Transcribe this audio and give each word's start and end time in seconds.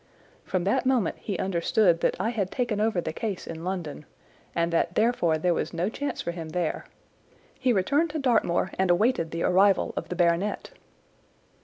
From 0.45 0.63
that 0.63 0.87
moment 0.87 1.17
he 1.19 1.37
understood 1.37 1.99
that 1.99 2.15
I 2.19 2.31
had 2.31 2.49
taken 2.49 2.81
over 2.81 3.01
the 3.01 3.13
case 3.13 3.45
in 3.45 3.63
London, 3.63 4.07
and 4.55 4.73
that 4.73 4.95
therefore 4.95 5.37
there 5.37 5.53
was 5.53 5.73
no 5.73 5.89
chance 5.89 6.21
for 6.21 6.31
him 6.31 6.49
there. 6.49 6.85
He 7.59 7.71
returned 7.71 8.09
to 8.09 8.17
Dartmoor 8.17 8.71
and 8.79 8.89
awaited 8.89 9.29
the 9.29 9.43
arrival 9.43 9.93
of 9.95 10.09
the 10.09 10.15
baronet." 10.15 10.71